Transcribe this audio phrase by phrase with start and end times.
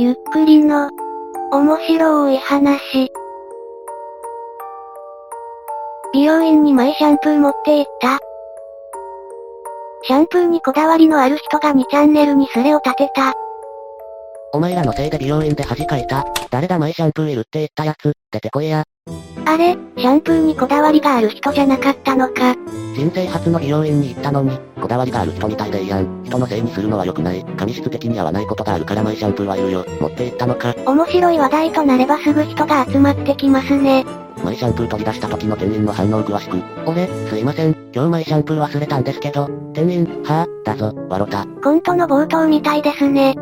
[0.00, 0.88] ゆっくりの、
[1.50, 3.10] 面白い話。
[6.12, 8.20] 美容院にマイシャンプー持って行った。
[10.04, 13.32] シャンプーにこだわりのある人が2チャンネルにスレを立てた。
[14.52, 16.24] お前らのせいで美容院で恥かいた。
[16.48, 18.84] 誰だマイシャンプーいるって言ったやつ、出てこいや。
[19.48, 22.54] あれ、シャンプーにこだわりがある人じゃなかったのか。
[22.94, 26.22] 人生初の美容院に行ったのに、こだわりがある人みたいでいいやん。
[26.22, 27.42] 人のせいにするのは良くない。
[27.56, 29.86] 髪質的に合わないことがあるからマイシャンプーはいるよ。
[30.02, 30.74] 持って行ったのか。
[30.84, 34.04] 面白い話題となればすぐ人が集まってきますね。
[34.44, 36.62] マイシャンプー取り出した時の店員の反応詳しく。
[36.84, 37.74] 俺、すいません。
[37.94, 39.48] 今日マイシャンプー忘れたんですけど。
[39.72, 41.46] 店員、はぁ、だぞ、わろた。
[41.64, 43.34] コントの冒頭みたいですね。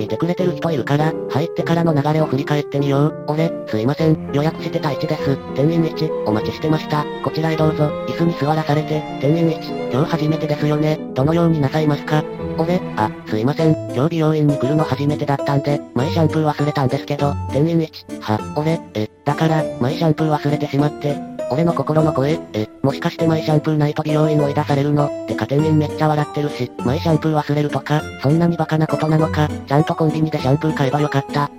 [0.00, 3.24] 見てくれてる人いるから、入ってからの流れを振り返ってみよう。
[3.28, 4.30] 俺、すいません。
[4.32, 5.36] 予約してた1です。
[5.54, 7.04] 店員1、お待ちしてました。
[7.22, 7.84] こちらへどうぞ。
[8.08, 9.02] 椅子に座らされて。
[9.20, 10.98] 店員1、今日初めてですよね。
[11.12, 12.24] どのようになさいますか？
[12.56, 13.74] 俺、あ、すいません。
[13.94, 17.34] 今日美容院に来るの初めてだったんで、マイシャンプー忘れたんですけど。
[17.52, 21.14] 店員1、は、俺、え、だから、マイシャンプー忘れてしまって。
[21.52, 25.10] 俺の心の声、え、もしかしてマイシャンプーないと美容院追い出されるの？
[25.26, 31.50] てか店員めっちゃ笑ってるし、マイシャンプー忘れるとか、そんなにバカなことなのか、ちゃんとコンビニでシャンプー買えばよかった。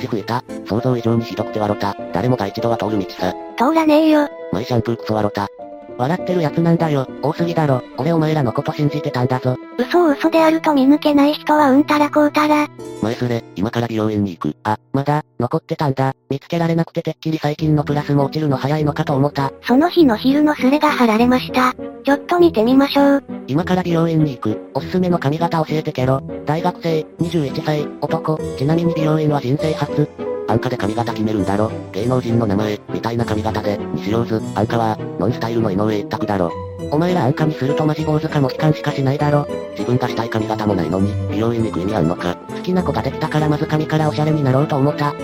[0.00, 0.44] 土増えた。
[0.66, 1.96] 想像以上にひどくて笑った。
[2.12, 3.34] 誰もが一度は通る道さ。
[3.56, 4.28] 通らねえよ。
[4.52, 5.59] マイシャンプークソ笑った。
[6.00, 7.06] 笑ってるやつなんだよ。
[7.20, 7.82] 多すぎだろ。
[7.98, 9.58] 俺お前らのこと信じてたんだぞ。
[9.76, 12.68] 嘘を嘘であると見抜けない人はうんたらこうたら。
[13.02, 14.56] 前すれ、今から美容院に行く。
[14.64, 16.14] あ、まだ、残ってたんだ。
[16.30, 19.52] 見つけられなくててっきり最近のプラスも落ちるの早いのかと思った。
[19.62, 21.74] その日の昼のスレが貼られました。
[22.02, 23.24] ちょっと見てみましょう。
[23.46, 24.70] 今から美容院に行く。
[24.72, 26.22] おすすめの髪型教えてけろ。
[26.46, 28.38] 大学生、21歳、男。
[28.56, 30.29] ちなみに美容院は人生初。
[30.50, 31.70] 安価で髪型決めるんだろ？
[31.92, 36.50] 芸能人の名前、みたいな髪型で、西ローズ、安価は、ノンスタイルの井上一択だろ。
[36.90, 39.46] お前ら安価にするとマジ坊主かも悲観しかしないだろ。
[39.72, 42.36] 自分がしたい髪型もないのに、美容院に行く意味あんのか。
[42.48, 45.14] 好きな子ができたからまず髪からおしゃれになろうと思った。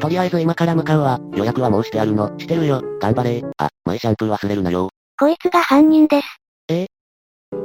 [0.00, 1.18] とりあえず今から向かうわ。
[1.34, 2.38] 予約はもうしてあるの。
[2.38, 2.82] してるよ。
[3.00, 4.90] 頑張れあ、マイシャンプー忘れるなよ。
[5.18, 6.43] こいつが犯人です。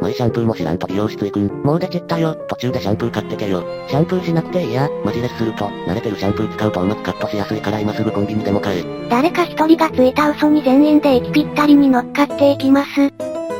[0.01, 1.47] マイシャンプーも知らんと美容室行くん。
[1.63, 2.35] もう出ちったよ。
[2.47, 3.63] 途中でシャンプー買ってけよ。
[3.87, 4.89] シャンプーしなくていいや。
[5.03, 8.83] マジレスすると、慣れてるシャンプー使うとうまくカットしやすいから今すぐコンビニでも買え。
[9.09, 13.11] 誰か一人がついた嘘に全員で息ぴったりに乗っかっていきます。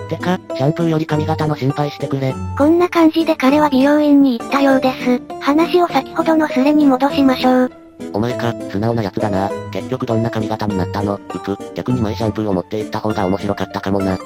[0.10, 2.34] てか、シャンプーより髪型の心配してくれ。
[2.58, 5.22] こんな感じで彼は美容院に行ったようです。
[5.40, 7.72] 話を先ほどのスレに戻しましょう。
[8.14, 9.52] お前か、素直なやつだな。
[9.72, 11.16] 結局どんな髪型になったの？
[11.16, 14.18] うつ、逆にマイシャンプーを持って行った方が面白かったかもな。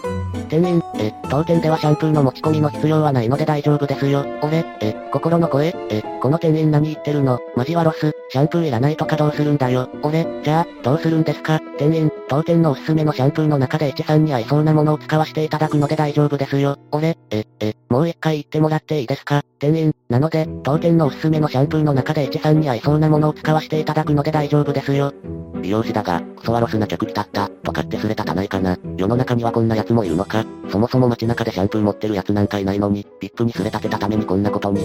[0.43, 4.25] 店員、え、当店ではシャンプーの持ち込みの必要はないので大丈夫ですよ。
[4.41, 7.39] 俺、え、心の声、え、この店員何言ってるの？
[7.55, 9.89] マジはロス、シャンプーいらないとかどうするんだよ。
[10.01, 11.59] 俺、じゃあ、どうするんですか？
[11.77, 16.77] 店員、当店のおすすめのシャンプーの中で H さんに合いそうなものを使わせていただくので大丈夫ですよ。
[16.91, 19.43] 俺、え、え、もう一回言ってもらっていいですか？
[19.59, 25.13] 店員、なので、当店のおすすめのシャンプーの中で H さんに合いそうなものを使わせていただくので大丈夫ですよ。
[25.61, 28.77] 美容師だが、クソワロスな客来たった、とかってすれ立たないかな。
[28.97, 30.32] 世の中にはこんな奴もいるのか。
[30.69, 34.81] そもそも街中でシャンプー持ってる奴なんかいないのに、ビップにすれ立てたためにこんなことに。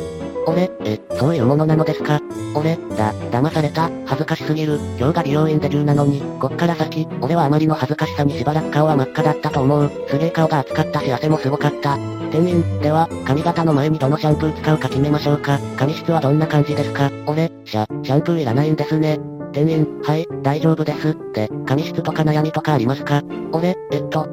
[0.46, 2.20] 俺、え、そういうものなのですか？
[2.54, 4.78] 俺、だ、騙された、恥ずかしすぎる。
[4.98, 9.90] 今日が美容院で10なのに、こっから先、俺はあまりの恥ずかしさにしばらく顔は真っ赤だったと思う。
[10.08, 11.96] すげえ顔が熱かったし汗もすごかった。
[12.30, 15.58] 店員、では、髪型の前にどのシャンプー使うか決めましょうか。
[15.76, 17.10] 髪質はどんな感じですか？
[17.26, 19.18] 俺、シャ、シャンプーいらないんですね。
[19.52, 21.16] 店員、はい、大丈夫です。
[21.32, 23.22] で、髪質とか悩みとかありますか？
[23.52, 24.28] 俺、えっと、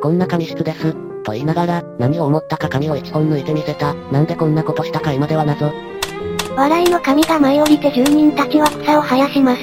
[0.00, 0.94] こんな髪質です。
[1.24, 3.94] と言いながら、何を思ったか髪を一本抜いてみせた。
[4.12, 5.72] なんでこんなことしたか今では謎。
[6.56, 9.62] 笑いの神が舞い降りて住人たちは草を生やします。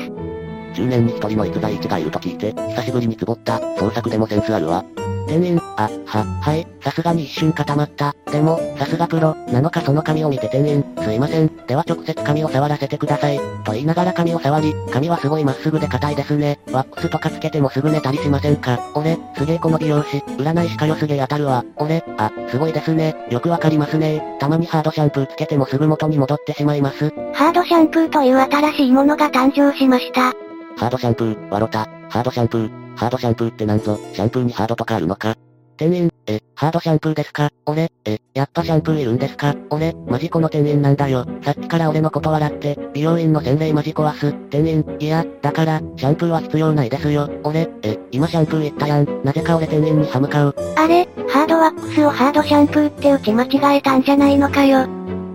[0.76, 4.84] 10年に一人の逸材一がいると聞いて、久しぶりにつぼった、創作でもセンスあるわ。
[5.28, 8.16] 店員、あ、は、はい、さすがに一瞬固まった。
[8.32, 13.40] でも、さすがプロ、なのかその髪を見て店員、すいません、では直接髪を触らせてください。
[13.64, 16.60] と言いながら髪を触り、髪はすごいまっすぐで硬いですね。
[16.72, 21.66] ワックスとかつけてもすぐ寝たりしませんか俺、すげえこの美容師、占い師かよすげえ当たるわ。
[21.78, 23.16] 俺、あ、すごいですね。
[23.30, 24.38] よくわかりますね。
[24.40, 27.12] たまにハードシャンプーつけてもすぐ元に戻ってしまいます。
[27.34, 30.34] ハードシャンプーという新しいものが誕生しました。
[30.78, 35.36] ハードシャンプー、わろた、ハードシャンプー、ハードシャンプーってなんぞ、シャンプーにハードとかあるのか？
[35.78, 37.50] 店員、え、ハードシャンプーですか？
[37.66, 39.54] 俺、え、やっぱシャンプーいるんですか？
[39.70, 41.26] 俺、マジこの店員なんだよ。
[41.44, 44.34] さっきから俺のこと笑って、美容院の洗礼マジ壊す。
[44.50, 47.30] 店員、いや、だから、シャンプーは必要ないですよ。
[47.44, 49.24] 俺、え、今シャンプー言ったやん。
[49.26, 50.56] なぜか俺店員に歯向かう。
[50.78, 54.88] あれ、ハードワックスをハードシャンプーって打ち間違えたんじゃないのかよ。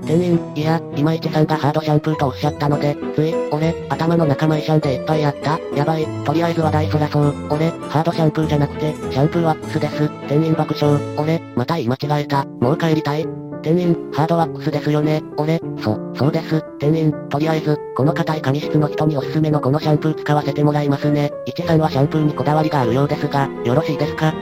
[0.06, 5.58] 店員、いや、今市さんがハードシャンプーとおっしゃったので、つい、俺、頭の中マイシャンでいっぱいやった。
[5.76, 7.35] やばい、とりあえず話題そらそう。
[7.50, 10.11] 俺、ハードシャンプーじゃなくて、シャンプーワックスです。
[10.29, 11.00] 店員爆笑。
[11.17, 12.44] 俺、また言い間違えた。
[12.61, 13.26] もう帰りたい。
[13.62, 15.23] 店員、ハードワックスですよね。
[15.37, 16.64] 俺、そ、そうです。
[16.79, 21.31] 店員、とりあえず、この硬い髪質の人におすすめのこのシャンプー使わせてもらいますね。
[21.44, 24.32] 市さんはシャンプーにこだわりがあるようですが、よろしいですか？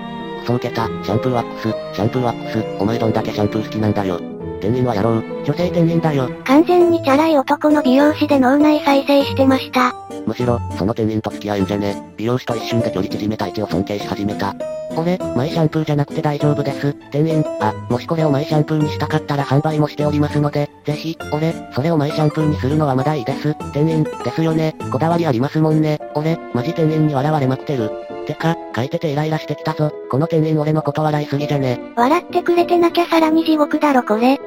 [0.47, 4.21] そうけた、シャンプーワックス、シャンプーワックス、お前どんだけシャンプー好きなんだよ。
[4.59, 5.25] 店員はやろう。
[5.45, 6.31] 女性店員だよ。
[6.45, 9.95] 完全にチャラい男の美容師で脳内再生してました。
[10.27, 12.03] むしろ、その店員と付き合えんじゃね。
[12.17, 14.55] 美容師と一瞬で距離縮めた位置を尊敬し始めた。
[14.97, 16.93] 俺、マイシャンプーじゃなくて大丈夫です。
[17.11, 23.55] 店員、あ、もしこれをマイシャンプーにしたかったら販売もしておりますので、ぜひ、俺、それをマイシャンプーにするのはまだいいです。
[23.73, 24.75] 店員、ですよね。
[24.91, 25.99] こだわりありますもんね。
[26.15, 27.91] 俺、マジ店員に笑われまくってる。
[28.27, 29.93] てか、書いててイライラしてきたぞ。
[30.11, 31.81] この店員俺のこと笑いすぎじゃね。
[31.97, 34.39] 笑ってくれてなきゃさらに地獄だろこれ。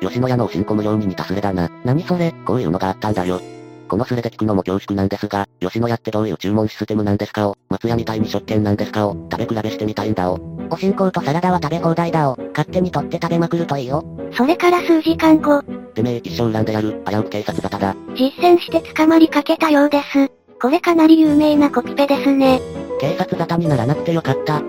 [0.00, 1.70] 吉野家のおしんこ無料に似たスレだな。
[1.84, 2.32] 何それ？
[2.46, 3.40] こういうのがあったんだよ。
[3.88, 10.40] このスレで聞くのも恐縮なんですが、吉野家ってどういう注文システムなんですかを、松屋みたいに食券なんですかを、食べ比べしてみたいんだを。
[10.70, 14.04] おしんことサラダは食べ放題だを、勝手に取って食べまくるといいよ。
[14.32, 15.62] それから数時間後、
[15.94, 17.94] てめえ一生恨んでやる、危うく警察沙汰だ。
[18.16, 20.30] 実践して捕まりかけたようです。
[20.60, 22.60] これかなり有名なコピペですね。
[23.00, 24.62] 警察沙汰にならなくてよかった。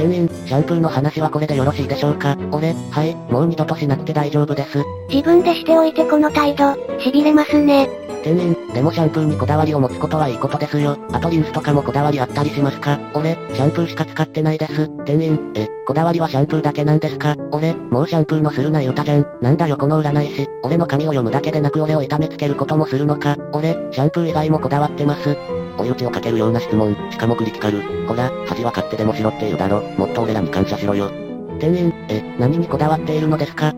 [0.00, 2.34] 店員、シャンプーの話はこれでよろしいでしょうか？
[2.52, 4.82] 俺、はい、もう二度としなくて大丈夫です。
[5.10, 7.86] 自分でしておいてこの態度、痺れますね。
[8.22, 10.96] 店員、でもシャンプーにこだわりを持つことはいいことですよ。
[11.12, 12.98] あとリンスとかもこだわりあったりしますか？
[13.12, 14.88] 俺、シャンプーしか使ってないです。
[15.04, 17.36] 店員、え、こだわりはシャンプーだけなんですか？
[17.52, 19.26] 俺、もうシャンプーのするなよたじゃん。
[19.42, 20.48] なんだよこの占い師。
[20.62, 23.36] 俺の髪を読むだけでなく俺を痛めつけることもするのか？
[23.52, 25.36] 俺、シャンプー以外もこだわってます。
[25.80, 27.82] 追い打ちをかけるような質問、しかもクリティカル。
[28.06, 29.82] ほら、恥は勝手でもしろって言うだろ。
[29.96, 31.10] もっと俺らに感謝しろよ。
[31.58, 33.74] 店員、え、何にこだわっているのですか？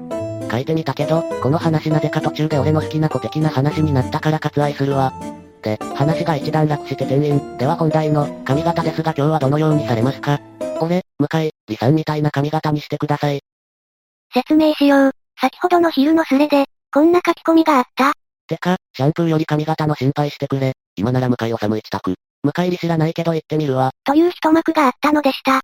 [0.51, 5.13] 書いてみたけど、この話なぜか途中で俺の好きな子的な話になったから割愛するわ。
[5.63, 10.41] で、話が一段落して店員、では本題の、髪型ですが今日はどのようにされますか？
[10.81, 13.41] 俺、向井、李さんみたいな髪型にしてください。
[14.35, 15.13] 説明しよう。
[15.41, 18.13] 先ほどの昼のスレで、こんな書き込みがあった。
[18.49, 20.73] てか、シャンプーより髪型の心配してくれ。
[20.97, 22.15] 今なら向井治一択。
[22.43, 23.93] 向井李知らないけど言ってみるわ。
[24.05, 25.61] という一幕があったのでした。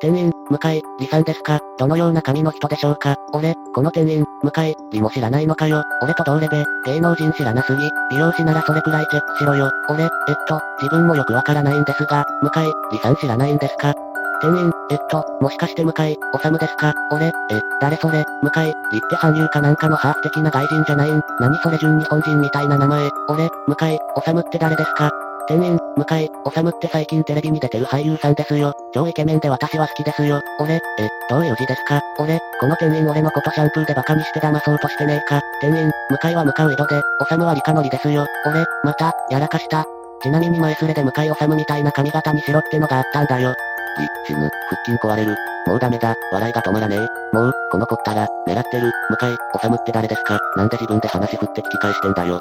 [0.00, 1.60] 店員、向井、李さんですか？
[1.78, 3.16] どのような髪の人でしょうか？
[3.32, 5.82] 俺、この店員、向井、李も知らないのかよ。
[6.02, 7.88] 俺と同レベ、芸能人知らなすぎ。
[8.10, 9.70] 美容師ならそれくらいチェックしろよ。
[9.88, 10.10] 俺、えっ
[10.46, 13.94] と、自分もよくわからないんですが、向井、李さん知らないんですか？
[14.40, 16.92] 店員、えっと、もしかして向井、治ですか？
[17.10, 17.32] 俺、え、
[17.80, 18.74] 誰それ、向井、李っ
[19.08, 21.20] て韓流かなんかのハーフ的な外人じゃないん？
[21.40, 23.08] 何それ純日本人みたいな名前。
[23.28, 25.10] 俺、向井、治って誰ですか？
[25.46, 28.72] 店員、向井、治って最近テレビに出てる俳優さんですよ。
[28.92, 30.40] 超イケメンで私は好きですよ。
[30.58, 30.80] 俺、え、
[31.28, 32.00] どういう字ですか？
[32.18, 35.40] 俺、この店員俺のことシャンプーでバカにして騙そうとしてねえか？
[35.60, 38.26] 店員、向井は向かう井戸で、治は理科のりですよ。
[38.46, 39.84] 俺、また、やらかした。
[40.22, 43.54] ちなみに前スレで向井治みたいな髪型にしろってのがあったんだよ。
[43.98, 45.36] り、死ぬ、腹筋壊れる。
[45.66, 47.36] もうダメだ、笑いが止まらねえ。
[47.36, 52.40] もう、この子ったら、狙ってる、向井、治って誰ですかなんで自分で話振って聞き返してんだよ。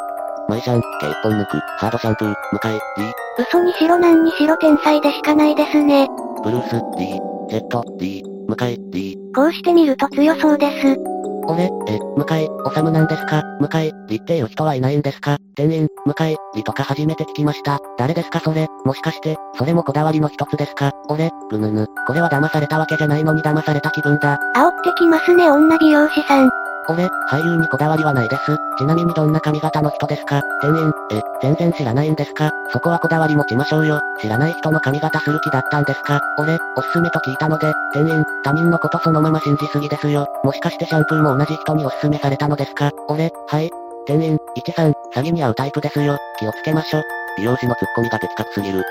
[0.49, 6.07] マイシャン、毛一本抜く、ハードシャンプー、向井、リー、嘘にしろなんにしろ天才でしかないですね。
[6.43, 9.35] ブルース、リー、ジェット、リー、向井、リー。
[9.35, 11.12] こうしてみると強そうです。
[11.45, 13.43] 俺、え、向井、治なんですか？
[13.59, 15.37] 向井、りっていう人はいないんですか？
[15.55, 17.79] 店員、向井、りとか初めて聞きました。
[17.97, 18.67] 誰ですかそれ？
[18.85, 20.91] もしかして、それもこだわりの一つですか？
[21.09, 21.87] 俺、ぐぬぬ。
[22.07, 24.39] これは騙されたわけじゃないのに騙された気分だ。
[24.55, 26.49] 煽ってきますね女美容師さん。
[26.89, 28.57] 俺、俳優にこだわりはないです。
[28.77, 30.41] ちなみにどんな髪型の人ですか？
[30.61, 32.51] 店員、え、全然知らないんですか？
[32.71, 34.01] そこはこだわり持ちましょうよ。
[34.19, 36.19] 知らない人の髪型する気だったんですか？
[36.37, 40.27] 俺、おすすめと聞いたので、店員、他人のことそのまま信じすぎですよ。
[40.43, 42.91] もしかしてシャンプーも同じ人におすすめされたのですか？
[43.07, 43.69] 俺、はい。
[44.05, 46.17] 店員、一さん、詐欺に遭うタイプですよ。
[46.37, 47.01] 気をつけましょ。
[47.37, 48.83] 美容師のツッコミが的確すぎる。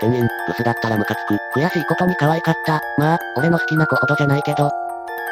[0.00, 1.36] 店員、ブスだったらムカつく。
[1.58, 2.80] 悔しいことに可愛かった。
[2.96, 4.70] まあ、俺の好きな子ほどじゃないけど。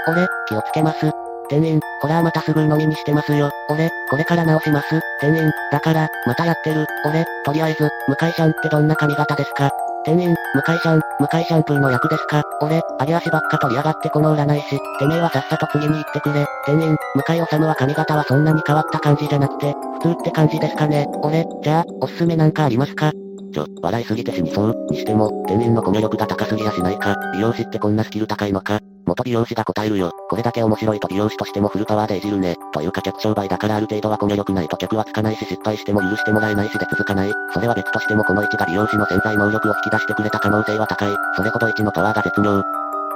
[0.09, 1.11] 俺、気をつけます。
[1.49, 3.51] 店員、ほらまたすぐ飲みにしてますよ。
[3.71, 5.01] 俺、これから直します。
[5.21, 6.85] 店員、だから、またやってる。
[7.07, 9.71] 俺、とりあえず、向井シャンってどんな髪型ですか？
[10.05, 12.43] 店員、向井シャン、向井シャンプーの役ですか？
[12.61, 14.79] 俺、揚げ足ばっか取り上がってこの占い師。
[14.99, 16.47] てめえはさっさと次に行ってくれ。
[16.67, 21.07] 店員、向井治は髪型はそんなに変わった感じじゃなくて、普通って感じですかね。
[21.23, 23.13] 俺、じゃあ、おすすめなんかありますか？
[23.53, 24.75] ちょ、笑いすぎて死にそう。
[24.91, 27.17] にしても、店員のコミュ力が高すぎやしないか。
[27.33, 28.81] 美容師ってこんなスキル高いのか？
[29.19, 30.13] 元美容師が答えるよ。
[30.29, 32.57] これだけ面白いと美容師としてもフルパワーでいじるね。
[32.73, 37.33] というか客商売だからある程度はコミュ力ないと客はつかないし失敗しても許してもらえないしで続かない。
[37.53, 41.17] それは別としてもこの1が美容師の潜在能力を引き出してくれた可能性は高い。
[41.37, 42.63] それほど1のパワーが絶妙。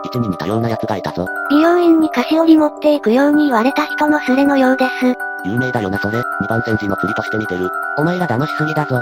[0.05, 1.27] 1に似たような奴がいたぞ。
[1.51, 5.15] 美容院に菓子折り持っていくように言われた人のスレのようです。
[5.45, 7.69] 有名だよなそれ、2番煎じの釣りとして見てる。
[7.99, 9.01] お前ら騙しすぎだぞ。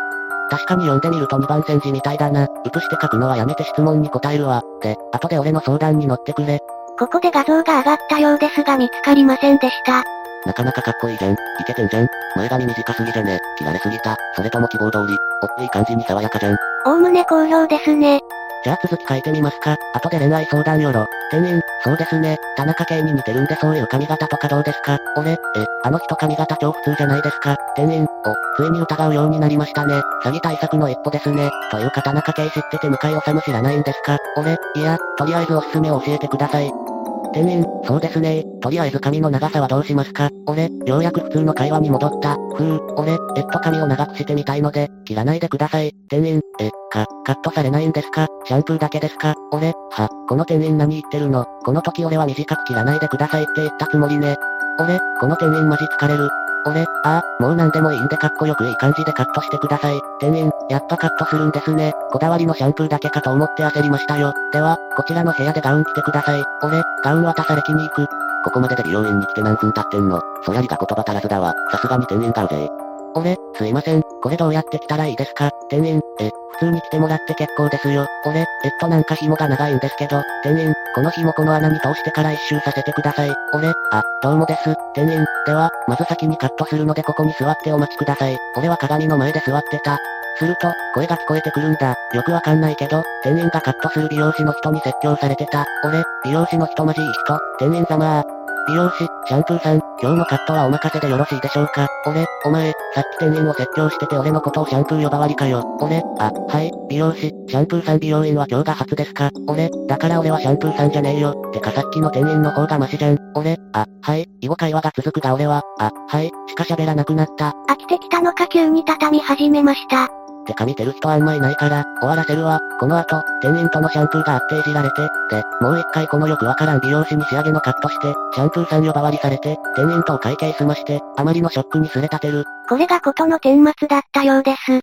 [0.50, 2.48] 確かに読んでみると2番煎じみたいだな。
[2.66, 4.62] 写して書くのはやめて質問に答えるわ。
[4.82, 6.60] で、後で俺の相談に乗ってくれ。
[7.00, 10.04] ここで画像が上がったようですが見つかりませんでした。
[10.44, 11.32] なかなかかっこいいじゃん。
[11.32, 12.06] イケてんじゃん。
[12.36, 13.40] 前髪短すぎじゃね。
[13.56, 14.18] 切られすぎた。
[14.36, 15.16] それとも希望通り。
[15.42, 16.56] おっていい感じに爽やかじゃん。
[16.84, 18.20] おおむね好評ですね。
[18.62, 19.78] じゃあ続き書いてみますか。
[19.94, 21.06] 後で恋愛相談よろ。
[21.30, 22.36] 店員、そうですね。
[22.56, 25.36] 田中圭に似てるんでそういう髪型とかどうですか俺、え、
[25.84, 29.94] あの人髪型超普通じゃないですか店員、お、ついに疑うようになりましたね。
[30.24, 31.50] 詐欺対策の一歩ですね。
[31.70, 36.89] というか田中圭知ってて向井治知らないんですか俺、いや、とりあえずおすすめを教えてください。
[37.32, 42.36] 店員、そうですねとりあえず髪の長さはどうしますか俺、ようやく普通の会話に戻った。
[42.56, 45.92] ふう、俺、えっと髪を長くしてみたいので、切らないでください。
[46.08, 54.36] 店員、え、か、カットされないんですかシャンプーだけですか俺、は、この店員何言ってるのこの時俺は短く切らないでくださいって言ったつもりね。
[54.78, 56.28] 俺、この店員マジ疲れる。
[56.66, 60.00] 俺、ああ、もう何でもいいんでかっこよくいい感じでカットしてください。
[60.20, 61.92] 店員、やっぱカットするんですね。
[62.12, 64.32] こだわりのシャンプーだけかと思って焦りましたよ。
[64.52, 66.42] では、こちらの部屋でガウン着てください。
[66.62, 68.06] 俺、ガウン渡され気に行く。
[68.44, 70.20] ここまでで美容院に来て何分経ってんの？
[70.44, 71.54] そりゃりが言葉足らずだわ。
[71.70, 72.68] さすがに店員がうぜ
[73.14, 74.02] 俺、すいません。
[74.22, 75.50] これどうやって来たらいいですか？
[75.68, 78.06] 店員、え、普通に来てもらって結構ですよ。
[78.24, 78.46] 俺、えっ
[78.80, 83.32] となんか紐が長いんですけど、店員、この日もこの穴に通してから一周させてください。
[83.54, 84.74] 俺、あ、どうもです。
[84.94, 88.36] 店員、では、まず先にカットするのでここに座ってお待ちください。
[88.56, 89.98] 俺は鏡の前で座ってた。
[90.38, 91.94] すると、声が聞こえてくるんだ。
[92.12, 95.64] よくわかんないけど、店員がカットする美容師の人に説教されてた。
[95.84, 98.24] 俺、美容師の人マジいい人、店員様
[98.68, 101.88] 美容師、シャンプーさん、今日のカットはお任せでよろしいでしょうか？
[102.06, 105.64] 俺、お前、さっき店員を説教してて俺のことをシャンプー呼ばわりかよ。
[105.80, 109.30] 俺、あ、はい、美容師、シャンプーさん美容院は今日が初ですか？
[109.48, 111.34] 俺、だから俺はシャンプーさんじゃねえよ。
[111.52, 113.18] てかさっきの店員の方がマシじゃん。
[113.34, 117.54] 俺、あ、はい、囲碁会話が続くが俺は、あ、はい、しか喋らなくなった。
[117.68, 120.08] 飽きてきたのか急に畳み始めました。
[120.50, 122.58] てか見てる人あんまいないから、終わらせるわ。
[122.80, 132.44] この後、店員とのシャンプーがあっていじられて、で、もう一回このよくわからん美容師に仕上げのカットして、シャンプーさん呼ばわりされて、店員とお会計済まして、あまりのショックにすれ立てる。
[132.68, 134.80] これがことの顛末だったようです。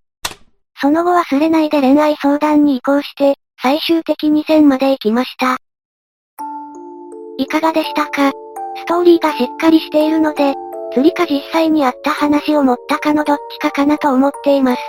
[0.80, 5.58] その後忘れないで恋愛相談に移行して、最終的に線まで行きました。
[7.40, 8.32] いかがでしたか
[8.78, 10.54] ストーリーがしっかりしているので、
[10.94, 14.82] 釣りか実際にあった話を持ったかのどっちかかなと思っています。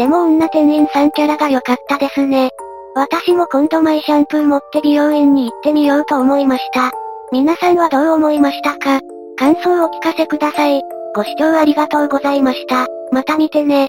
[0.00, 2.48] でも女店員さんキャラが良かったですね。
[2.94, 6.90] 私も今度マイシャンプー持って美容院に行ってみようと思いました。
[7.30, 9.02] 皆さんはどう思いましたか？
[9.36, 10.80] 感想をお聞かせください。
[11.14, 12.86] ご視聴ありがとうございました。
[13.12, 13.88] また見てね。